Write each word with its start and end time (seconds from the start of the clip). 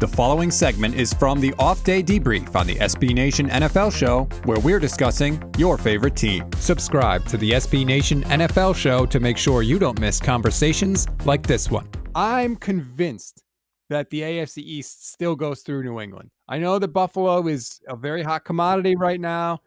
The 0.00 0.06
following 0.06 0.52
segment 0.52 0.94
is 0.94 1.12
from 1.12 1.40
the 1.40 1.52
off 1.58 1.82
day 1.82 2.04
debrief 2.04 2.54
on 2.54 2.68
the 2.68 2.76
SB 2.76 3.12
Nation 3.12 3.48
NFL 3.48 3.92
show, 3.92 4.28
where 4.44 4.60
we're 4.60 4.78
discussing 4.78 5.42
your 5.58 5.76
favorite 5.76 6.14
team. 6.14 6.48
Subscribe 6.58 7.24
to 7.26 7.36
the 7.36 7.50
SB 7.50 7.84
Nation 7.84 8.22
NFL 8.22 8.76
show 8.76 9.04
to 9.06 9.18
make 9.18 9.36
sure 9.36 9.62
you 9.62 9.76
don't 9.76 9.98
miss 9.98 10.20
conversations 10.20 11.08
like 11.24 11.44
this 11.44 11.68
one. 11.68 11.88
I'm 12.14 12.54
convinced 12.54 13.42
that 13.90 14.08
the 14.10 14.20
AFC 14.20 14.58
East 14.58 15.10
still 15.10 15.34
goes 15.34 15.62
through 15.62 15.82
New 15.82 15.98
England. 15.98 16.30
I 16.46 16.58
know 16.58 16.78
that 16.78 16.88
Buffalo 16.88 17.44
is 17.48 17.80
a 17.88 17.96
very 17.96 18.22
hot 18.22 18.44
commodity 18.44 18.94
right 18.94 19.20
now. 19.20 19.58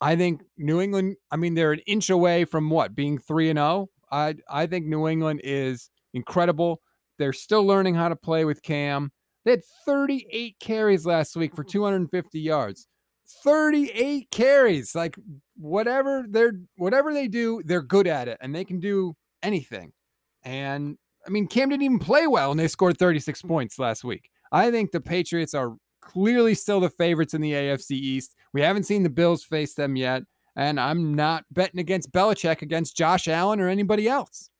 I 0.00 0.14
think 0.14 0.42
New 0.56 0.80
England, 0.80 1.16
I 1.32 1.36
mean, 1.36 1.54
they're 1.54 1.72
an 1.72 1.80
inch 1.84 2.10
away 2.10 2.44
from 2.44 2.70
what 2.70 2.94
being 2.94 3.18
3 3.18 3.50
and 3.50 3.58
0. 3.58 3.88
I 4.12 4.36
I 4.48 4.66
think 4.66 4.86
New 4.86 5.08
England 5.08 5.40
is 5.42 5.90
incredible. 6.14 6.80
They're 7.18 7.32
still 7.32 7.66
learning 7.66 7.96
how 7.96 8.08
to 8.08 8.14
play 8.14 8.44
with 8.44 8.62
Cam. 8.62 9.10
They 9.48 9.52
had 9.52 9.64
38 9.86 10.56
carries 10.60 11.06
last 11.06 11.34
week 11.34 11.56
for 11.56 11.64
mm. 11.64 11.70
250 11.70 12.38
yards. 12.38 12.86
38 13.42 14.30
carries. 14.30 14.94
Like 14.94 15.16
whatever 15.56 16.26
they're 16.28 16.52
whatever 16.76 17.14
they 17.14 17.28
do, 17.28 17.62
they're 17.64 17.80
good 17.80 18.06
at 18.06 18.28
it 18.28 18.36
and 18.42 18.54
they 18.54 18.64
can 18.66 18.78
do 18.78 19.16
anything. 19.42 19.92
And 20.42 20.98
I 21.26 21.30
mean, 21.30 21.46
Cam 21.46 21.70
didn't 21.70 21.82
even 21.82 21.98
play 21.98 22.26
well 22.26 22.50
and 22.50 22.60
they 22.60 22.68
scored 22.68 22.98
36 22.98 23.40
mm. 23.40 23.48
points 23.48 23.78
last 23.78 24.04
week. 24.04 24.28
I 24.52 24.70
think 24.70 24.90
the 24.90 25.00
Patriots 25.00 25.54
are 25.54 25.76
clearly 26.02 26.54
still 26.54 26.80
the 26.80 26.90
favorites 26.90 27.32
in 27.32 27.40
the 27.40 27.52
AFC 27.52 27.92
East. 27.92 28.34
We 28.52 28.60
haven't 28.60 28.84
seen 28.84 29.02
the 29.02 29.08
Bills 29.08 29.44
face 29.44 29.72
them 29.72 29.96
yet. 29.96 30.24
And 30.56 30.78
I'm 30.78 31.14
not 31.14 31.44
betting 31.50 31.80
against 31.80 32.12
Belichick 32.12 32.60
against 32.60 32.98
Josh 32.98 33.28
Allen 33.28 33.60
or 33.60 33.68
anybody 33.68 34.08
else. 34.08 34.50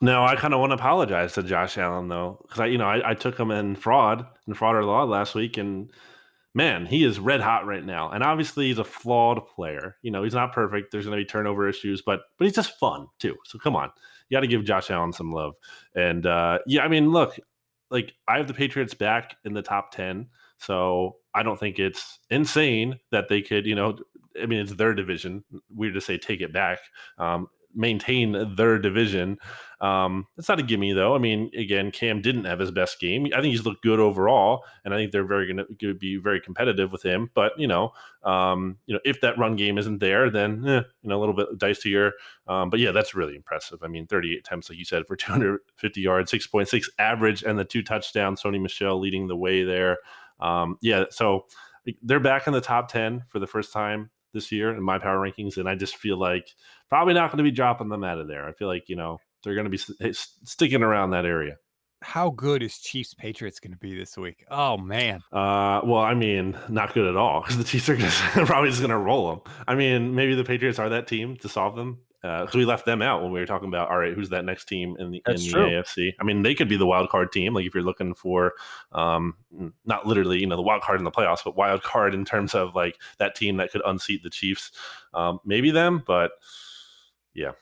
No, 0.00 0.24
I 0.24 0.34
kind 0.36 0.54
of 0.54 0.60
want 0.60 0.70
to 0.70 0.76
apologize 0.76 1.34
to 1.34 1.42
Josh 1.42 1.76
Allen 1.76 2.08
though, 2.08 2.38
because 2.42 2.60
I, 2.60 2.66
you 2.66 2.78
know, 2.78 2.86
I, 2.86 3.10
I, 3.10 3.14
took 3.14 3.38
him 3.38 3.50
in 3.50 3.76
fraud 3.76 4.26
and 4.46 4.56
fraud 4.56 4.76
or 4.76 4.82
flaw 4.82 5.04
last 5.04 5.34
week, 5.34 5.58
and 5.58 5.90
man, 6.54 6.86
he 6.86 7.04
is 7.04 7.20
red 7.20 7.42
hot 7.42 7.66
right 7.66 7.84
now. 7.84 8.10
And 8.10 8.24
obviously, 8.24 8.68
he's 8.68 8.78
a 8.78 8.84
flawed 8.84 9.46
player. 9.46 9.96
You 10.00 10.10
know, 10.10 10.22
he's 10.22 10.34
not 10.34 10.54
perfect. 10.54 10.90
There's 10.90 11.04
going 11.04 11.18
to 11.18 11.22
be 11.22 11.28
turnover 11.28 11.68
issues, 11.68 12.00
but 12.00 12.20
but 12.38 12.46
he's 12.46 12.54
just 12.54 12.78
fun 12.78 13.08
too. 13.18 13.36
So 13.44 13.58
come 13.58 13.76
on, 13.76 13.90
you 14.28 14.36
got 14.36 14.40
to 14.40 14.46
give 14.46 14.64
Josh 14.64 14.90
Allen 14.90 15.12
some 15.12 15.32
love. 15.32 15.54
And 15.94 16.24
uh, 16.24 16.60
yeah, 16.66 16.82
I 16.82 16.88
mean, 16.88 17.10
look, 17.10 17.38
like 17.90 18.14
I 18.26 18.38
have 18.38 18.48
the 18.48 18.54
Patriots 18.54 18.94
back 18.94 19.36
in 19.44 19.52
the 19.52 19.62
top 19.62 19.92
ten, 19.92 20.28
so 20.56 21.16
I 21.34 21.42
don't 21.42 21.60
think 21.60 21.78
it's 21.78 22.20
insane 22.30 22.98
that 23.10 23.28
they 23.28 23.42
could, 23.42 23.66
you 23.66 23.74
know, 23.74 23.98
I 24.40 24.46
mean, 24.46 24.60
it's 24.60 24.72
their 24.72 24.94
division. 24.94 25.44
Weird 25.74 25.92
to 25.94 26.00
say 26.00 26.16
take 26.16 26.40
it 26.40 26.54
back. 26.54 26.78
Um, 27.18 27.48
maintain 27.74 28.54
their 28.56 28.78
division. 28.78 29.38
Um, 29.80 30.26
it's 30.36 30.48
not 30.48 30.58
a 30.58 30.62
gimme 30.62 30.92
though. 30.92 31.14
I 31.14 31.18
mean, 31.18 31.50
again, 31.56 31.90
Cam 31.90 32.20
didn't 32.20 32.44
have 32.44 32.58
his 32.58 32.70
best 32.70 33.00
game. 33.00 33.26
I 33.34 33.40
think 33.40 33.52
he's 33.52 33.64
looked 33.64 33.82
good 33.82 33.98
overall, 33.98 34.64
and 34.84 34.92
I 34.92 34.98
think 34.98 35.10
they're 35.10 35.24
very 35.24 35.50
going 35.52 35.64
to 35.78 35.94
be 35.94 36.16
very 36.16 36.40
competitive 36.40 36.92
with 36.92 37.02
him. 37.02 37.30
But 37.34 37.52
you 37.58 37.66
know, 37.66 37.92
um, 38.22 38.76
you 38.86 38.94
know, 38.94 39.00
if 39.04 39.20
that 39.22 39.38
run 39.38 39.56
game 39.56 39.78
isn't 39.78 39.98
there, 39.98 40.30
then 40.30 40.66
eh, 40.66 40.82
you 41.02 41.08
know 41.08 41.18
a 41.18 41.20
little 41.20 41.34
bit 41.34 41.58
dicier. 41.58 42.10
Um, 42.46 42.68
but 42.68 42.80
yeah, 42.80 42.92
that's 42.92 43.14
really 43.14 43.36
impressive. 43.36 43.82
I 43.82 43.88
mean, 43.88 44.06
38 44.06 44.38
attempts, 44.38 44.68
like 44.68 44.78
you 44.78 44.84
said, 44.84 45.06
for 45.06 45.16
250 45.16 46.00
yards, 46.00 46.30
6.6 46.30 46.84
average, 46.98 47.42
and 47.42 47.58
the 47.58 47.64
two 47.64 47.82
touchdowns. 47.82 48.42
Sony 48.42 48.60
Michel 48.60 49.00
leading 49.00 49.28
the 49.28 49.36
way 49.36 49.64
there. 49.64 49.98
Um, 50.40 50.76
yeah, 50.82 51.04
so 51.10 51.46
they're 52.02 52.20
back 52.20 52.46
in 52.46 52.52
the 52.52 52.60
top 52.60 52.88
10 52.88 53.24
for 53.28 53.38
the 53.38 53.46
first 53.46 53.72
time 53.72 54.10
this 54.32 54.52
year 54.52 54.74
in 54.74 54.82
my 54.82 54.98
power 54.98 55.18
rankings, 55.18 55.56
and 55.56 55.68
I 55.68 55.74
just 55.74 55.96
feel 55.96 56.18
like 56.18 56.54
probably 56.88 57.14
not 57.14 57.30
going 57.30 57.38
to 57.38 57.44
be 57.44 57.50
dropping 57.50 57.88
them 57.88 58.04
out 58.04 58.18
of 58.18 58.28
there. 58.28 58.48
I 58.48 58.52
feel 58.52 58.68
like 58.68 58.88
you 58.88 58.96
know 58.96 59.18
they're 59.42 59.54
going 59.54 59.64
to 59.64 59.70
be 59.70 59.78
st- 59.78 60.16
sticking 60.44 60.82
around 60.82 61.10
that 61.10 61.24
area. 61.24 61.56
How 62.02 62.30
good 62.30 62.62
is 62.62 62.78
Chiefs 62.78 63.12
Patriots 63.12 63.60
going 63.60 63.72
to 63.72 63.78
be 63.78 63.94
this 63.94 64.16
week? 64.16 64.44
Oh 64.50 64.78
man. 64.78 65.20
Uh, 65.30 65.82
well, 65.84 65.98
I 66.00 66.14
mean, 66.14 66.56
not 66.68 66.94
good 66.94 67.06
at 67.06 67.16
all 67.16 67.42
because 67.42 67.58
the 67.58 67.64
Chiefs 67.64 67.88
are 67.90 67.96
gonna, 67.96 68.10
probably 68.46 68.70
just 68.70 68.80
going 68.80 68.90
to 68.90 68.96
roll 68.96 69.30
them. 69.30 69.40
I 69.68 69.74
mean, 69.74 70.14
maybe 70.14 70.34
the 70.34 70.44
Patriots 70.44 70.78
are 70.78 70.88
that 70.88 71.06
team 71.06 71.36
to 71.38 71.48
solve 71.48 71.76
them, 71.76 71.98
because 72.22 72.54
uh, 72.54 72.58
we 72.58 72.66
left 72.66 72.84
them 72.84 73.00
out 73.00 73.22
when 73.22 73.32
we 73.32 73.40
were 73.40 73.46
talking 73.46 73.68
about 73.68 73.90
all 73.90 73.98
right, 73.98 74.12
who's 74.12 74.28
that 74.28 74.44
next 74.44 74.66
team 74.66 74.94
in 74.98 75.10
the 75.10 75.22
That's 75.24 75.44
in 75.44 75.48
the 75.48 75.52
true. 75.52 75.70
AFC? 75.70 76.12
I 76.20 76.24
mean, 76.24 76.42
they 76.42 76.54
could 76.54 76.68
be 76.68 76.76
the 76.76 76.86
wild 76.86 77.08
card 77.08 77.32
team. 77.32 77.54
Like 77.54 77.66
if 77.66 77.74
you're 77.74 77.82
looking 77.82 78.14
for, 78.14 78.52
um, 78.92 79.34
not 79.86 80.06
literally, 80.06 80.38
you 80.38 80.46
know, 80.46 80.56
the 80.56 80.62
wild 80.62 80.82
card 80.82 81.00
in 81.00 81.04
the 81.04 81.10
playoffs, 81.10 81.44
but 81.44 81.56
wild 81.56 81.82
card 81.82 82.14
in 82.14 82.24
terms 82.24 82.54
of 82.54 82.74
like 82.74 82.96
that 83.18 83.34
team 83.34 83.56
that 83.56 83.72
could 83.72 83.82
unseat 83.86 84.22
the 84.22 84.30
Chiefs. 84.30 84.70
Um, 85.14 85.40
maybe 85.44 85.70
them, 85.70 86.02
but 86.06 86.32
yeah. 87.34 87.52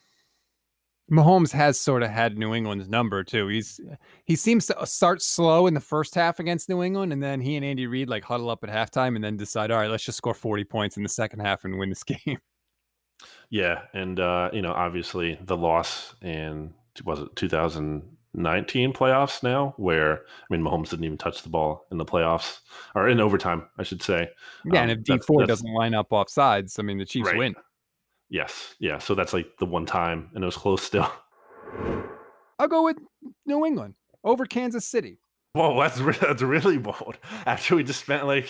Mahomes 1.10 1.52
has 1.52 1.80
sort 1.80 2.02
of 2.02 2.10
had 2.10 2.36
New 2.36 2.52
England's 2.52 2.88
number 2.88 3.24
too. 3.24 3.48
He's 3.48 3.80
he 4.26 4.36
seems 4.36 4.66
to 4.66 4.86
start 4.86 5.22
slow 5.22 5.66
in 5.66 5.72
the 5.72 5.80
first 5.80 6.14
half 6.14 6.38
against 6.38 6.68
New 6.68 6.82
England, 6.82 7.12
and 7.12 7.22
then 7.22 7.40
he 7.40 7.56
and 7.56 7.64
Andy 7.64 7.86
Reid 7.86 8.08
like 8.10 8.24
huddle 8.24 8.50
up 8.50 8.62
at 8.62 8.70
halftime 8.70 9.14
and 9.14 9.24
then 9.24 9.36
decide, 9.36 9.70
all 9.70 9.78
right, 9.78 9.90
let's 9.90 10.04
just 10.04 10.18
score 10.18 10.34
40 10.34 10.64
points 10.64 10.96
in 10.96 11.02
the 11.02 11.08
second 11.08 11.40
half 11.40 11.64
and 11.64 11.78
win 11.78 11.88
this 11.88 12.02
game. 12.04 12.38
Yeah, 13.50 13.82
and 13.92 14.20
uh, 14.20 14.50
you 14.52 14.62
know, 14.62 14.72
obviously 14.72 15.38
the 15.42 15.56
loss 15.56 16.14
in 16.22 16.74
was 17.04 17.20
it 17.20 17.34
2019 17.36 18.92
playoffs 18.92 19.42
now, 19.42 19.74
where 19.76 20.18
I 20.18 20.54
mean 20.56 20.62
Mahomes 20.62 20.90
didn't 20.90 21.04
even 21.04 21.18
touch 21.18 21.42
the 21.42 21.48
ball 21.48 21.86
in 21.90 21.98
the 21.98 22.04
playoffs 22.04 22.60
or 22.94 23.08
in 23.08 23.20
overtime, 23.20 23.66
I 23.78 23.82
should 23.82 24.02
say. 24.02 24.28
Yeah, 24.64 24.82
um, 24.82 24.90
and 24.90 24.98
if 24.98 25.04
Dee 25.04 25.18
Ford 25.18 25.48
doesn't 25.48 25.72
line 25.72 25.94
up 25.94 26.12
off 26.12 26.28
sides, 26.28 26.78
I 26.78 26.82
mean 26.82 26.98
the 26.98 27.06
Chiefs 27.06 27.28
right. 27.28 27.38
win. 27.38 27.54
Yes, 28.30 28.74
yeah. 28.78 28.98
So 28.98 29.14
that's 29.14 29.32
like 29.32 29.46
the 29.58 29.66
one 29.66 29.86
time, 29.86 30.30
and 30.34 30.44
it 30.44 30.46
was 30.46 30.56
close 30.56 30.82
still. 30.82 31.10
I'll 32.58 32.68
go 32.68 32.82
with 32.82 32.98
New 33.46 33.64
England 33.64 33.94
over 34.24 34.44
Kansas 34.44 34.84
City. 34.84 35.18
Whoa, 35.58 35.80
that's 35.80 35.98
that's 36.20 36.40
really 36.40 36.78
bold. 36.78 37.18
After 37.44 37.74
we 37.74 37.82
just 37.82 38.00
spent 38.00 38.28
like 38.28 38.48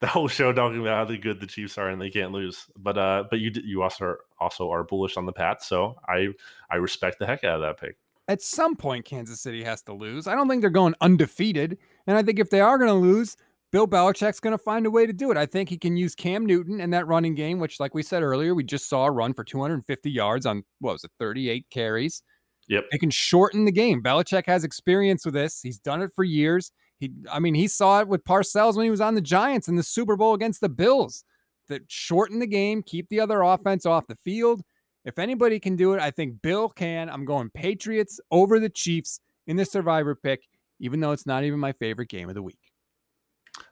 the 0.00 0.06
whole 0.06 0.26
show 0.26 0.54
talking 0.54 0.80
about 0.80 1.06
how 1.06 1.16
good 1.16 1.38
the 1.38 1.46
Chiefs 1.46 1.76
are 1.76 1.90
and 1.90 2.00
they 2.00 2.08
can't 2.08 2.32
lose, 2.32 2.66
but 2.78 2.96
uh, 2.96 3.24
but 3.28 3.40
you 3.40 3.52
you 3.62 3.82
also 3.82 4.04
are, 4.06 4.20
also 4.40 4.70
are 4.70 4.82
bullish 4.82 5.18
on 5.18 5.26
the 5.26 5.34
Pats, 5.34 5.66
so 5.66 5.96
I 6.08 6.28
I 6.70 6.76
respect 6.76 7.18
the 7.18 7.26
heck 7.26 7.44
out 7.44 7.56
of 7.56 7.60
that 7.60 7.78
pick. 7.78 7.98
At 8.26 8.40
some 8.40 8.74
point, 8.74 9.04
Kansas 9.04 9.38
City 9.38 9.64
has 9.64 9.82
to 9.82 9.92
lose. 9.92 10.26
I 10.26 10.34
don't 10.34 10.48
think 10.48 10.62
they're 10.62 10.70
going 10.70 10.94
undefeated, 11.02 11.76
and 12.06 12.16
I 12.16 12.22
think 12.22 12.38
if 12.38 12.48
they 12.48 12.60
are 12.60 12.78
going 12.78 12.88
to 12.88 12.94
lose, 12.94 13.36
Bill 13.70 13.86
Belichick's 13.86 14.40
going 14.40 14.56
to 14.56 14.58
find 14.58 14.86
a 14.86 14.90
way 14.90 15.04
to 15.04 15.12
do 15.12 15.30
it. 15.30 15.36
I 15.36 15.44
think 15.44 15.68
he 15.68 15.76
can 15.76 15.98
use 15.98 16.14
Cam 16.14 16.46
Newton 16.46 16.80
and 16.80 16.90
that 16.94 17.06
running 17.06 17.34
game, 17.34 17.58
which, 17.58 17.80
like 17.80 17.94
we 17.94 18.02
said 18.02 18.22
earlier, 18.22 18.54
we 18.54 18.64
just 18.64 18.88
saw 18.88 19.04
a 19.04 19.10
run 19.10 19.34
for 19.34 19.44
250 19.44 20.10
yards 20.10 20.46
on 20.46 20.64
what 20.78 20.92
was 20.94 21.04
it, 21.04 21.10
38 21.18 21.66
carries. 21.68 22.22
Yep. 22.68 22.86
They 22.90 22.98
can 22.98 23.10
shorten 23.10 23.64
the 23.64 23.72
game. 23.72 24.02
Belichick 24.02 24.46
has 24.46 24.64
experience 24.64 25.24
with 25.24 25.34
this. 25.34 25.60
He's 25.62 25.78
done 25.78 26.02
it 26.02 26.10
for 26.14 26.24
years. 26.24 26.72
He, 26.98 27.12
I 27.30 27.38
mean, 27.38 27.54
he 27.54 27.68
saw 27.68 28.00
it 28.00 28.08
with 28.08 28.24
Parcells 28.24 28.76
when 28.76 28.84
he 28.84 28.90
was 28.90 29.00
on 29.00 29.14
the 29.14 29.20
Giants 29.20 29.68
in 29.68 29.76
the 29.76 29.82
Super 29.82 30.16
Bowl 30.16 30.34
against 30.34 30.60
the 30.60 30.68
Bills. 30.68 31.24
That 31.68 31.82
shorten 31.88 32.38
the 32.38 32.46
game, 32.46 32.82
keep 32.82 33.08
the 33.08 33.18
other 33.18 33.42
offense 33.42 33.86
off 33.86 34.06
the 34.06 34.14
field. 34.14 34.62
If 35.04 35.18
anybody 35.18 35.58
can 35.58 35.74
do 35.74 35.94
it, 35.94 36.00
I 36.00 36.12
think 36.12 36.40
Bill 36.40 36.68
can. 36.68 37.10
I'm 37.10 37.24
going 37.24 37.50
Patriots 37.50 38.20
over 38.30 38.60
the 38.60 38.68
Chiefs 38.68 39.20
in 39.48 39.56
the 39.56 39.64
survivor 39.64 40.14
pick, 40.14 40.46
even 40.78 41.00
though 41.00 41.10
it's 41.10 41.26
not 41.26 41.42
even 41.42 41.58
my 41.58 41.72
favorite 41.72 42.08
game 42.08 42.28
of 42.28 42.36
the 42.36 42.42
week. 42.42 42.72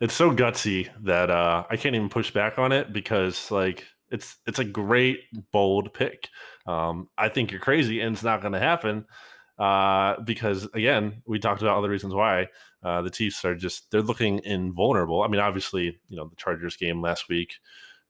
It's 0.00 0.14
so 0.14 0.32
gutsy 0.32 0.88
that 1.04 1.30
uh, 1.30 1.64
I 1.70 1.76
can't 1.76 1.94
even 1.94 2.08
push 2.08 2.32
back 2.32 2.58
on 2.58 2.72
it 2.72 2.92
because, 2.92 3.50
like, 3.50 3.84
it's 4.14 4.38
it's 4.46 4.60
a 4.60 4.64
great 4.64 5.20
bold 5.52 5.92
pick. 5.92 6.28
Um, 6.66 7.08
I 7.18 7.28
think 7.28 7.50
you're 7.50 7.60
crazy, 7.60 8.00
and 8.00 8.14
it's 8.14 8.22
not 8.22 8.40
going 8.40 8.52
to 8.52 8.60
happen 8.60 9.04
uh, 9.58 10.20
because 10.22 10.64
again, 10.74 11.22
we 11.26 11.38
talked 11.38 11.62
about 11.62 11.80
the 11.82 11.88
reasons 11.88 12.14
why 12.14 12.48
uh, 12.82 13.02
the 13.02 13.10
Chiefs 13.10 13.44
are 13.44 13.54
just 13.54 13.90
they're 13.90 14.02
looking 14.02 14.40
invulnerable. 14.44 15.22
I 15.22 15.28
mean, 15.28 15.40
obviously, 15.40 15.98
you 16.08 16.16
know 16.16 16.28
the 16.28 16.36
Chargers 16.36 16.76
game 16.76 17.02
last 17.02 17.28
week, 17.28 17.54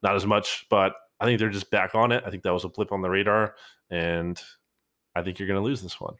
not 0.03 0.14
as 0.14 0.26
much, 0.26 0.66
but 0.70 0.94
I 1.20 1.25
think 1.25 1.38
they're 1.38 1.50
just 1.50 1.70
back 1.70 1.94
on 1.94 2.12
it. 2.12 2.22
I 2.26 2.31
think 2.31 2.43
that 2.43 2.53
was 2.53 2.64
a 2.64 2.69
blip 2.69 2.93
on 2.93 3.03
the 3.03 3.10
radar, 3.10 3.54
and 3.91 4.41
I 5.14 5.22
think 5.22 5.38
you're 5.38 5.48
going 5.48 5.60
to 5.60 5.64
lose 5.64 5.82
this 5.82 6.00
one. 6.00 6.14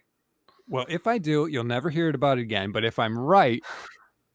Well, 0.67 0.87
if 0.89 1.07
I 1.07 1.19
do, 1.19 1.47
you'll 1.47 1.65
never 1.65 1.91
hear 1.91 2.09
it 2.09 2.15
about 2.15 2.39
it 2.39 2.43
again. 2.43 2.73
But 2.73 2.85
if 2.85 2.99
I'm 2.99 3.19
right, 3.19 3.63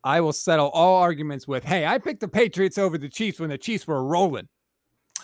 I 0.03 0.21
will 0.21 0.33
settle 0.33 0.69
all 0.69 1.01
arguments 1.01 1.47
with, 1.47 1.63
"Hey, 1.63 1.85
I 1.85 1.97
picked 1.97 2.21
the 2.21 2.27
Patriots 2.27 2.77
over 2.77 2.97
the 2.97 3.09
Chiefs 3.09 3.39
when 3.39 3.49
the 3.49 3.57
Chiefs 3.57 3.87
were 3.87 4.03
rolling." 4.03 4.47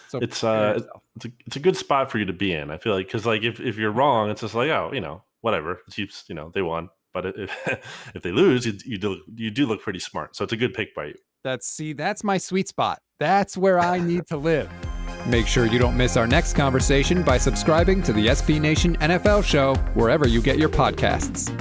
So 0.07 0.19
it's 0.19 0.43
uh, 0.43 0.79
it's 1.15 1.25
a, 1.25 1.31
it's 1.45 1.55
a 1.55 1.59
good 1.59 1.77
spot 1.77 2.11
for 2.11 2.17
you 2.17 2.25
to 2.25 2.33
be 2.33 2.53
in. 2.53 2.71
I 2.71 2.77
feel 2.77 2.93
like 2.93 3.07
because 3.07 3.25
like 3.25 3.43
if, 3.43 3.59
if 3.59 3.77
you're 3.77 3.91
wrong, 3.91 4.29
it's 4.29 4.41
just 4.41 4.55
like 4.55 4.69
oh, 4.69 4.91
you 4.93 5.01
know, 5.01 5.23
whatever. 5.41 5.81
The 5.85 5.91
Chiefs, 5.91 6.25
you 6.27 6.35
know, 6.35 6.51
they 6.53 6.61
won. 6.61 6.89
But 7.13 7.27
if 7.27 7.51
if 8.15 8.21
they 8.21 8.31
lose, 8.31 8.65
you, 8.65 8.73
you 8.85 8.97
do 8.97 9.21
you 9.35 9.51
do 9.51 9.65
look 9.65 9.81
pretty 9.81 9.99
smart. 9.99 10.35
So 10.35 10.43
it's 10.43 10.53
a 10.53 10.57
good 10.57 10.73
pick 10.73 10.95
by 10.95 11.05
you. 11.07 11.15
That's 11.43 11.67
see, 11.67 11.93
that's 11.93 12.23
my 12.23 12.37
sweet 12.37 12.67
spot. 12.67 12.99
That's 13.19 13.55
where 13.55 13.79
I 13.79 13.99
need 13.99 14.27
to 14.27 14.37
live. 14.37 14.69
Make 15.27 15.47
sure 15.47 15.65
you 15.65 15.79
don't 15.79 15.97
miss 15.97 16.17
our 16.17 16.27
next 16.27 16.53
conversation 16.53 17.23
by 17.23 17.37
subscribing 17.37 18.03
to 18.03 18.13
the 18.13 18.27
SB 18.27 18.59
Nation 18.59 18.95
NFL 18.97 19.43
show 19.43 19.75
wherever 19.93 20.27
you 20.27 20.41
get 20.41 20.57
your 20.57 20.69
podcasts. 20.69 21.51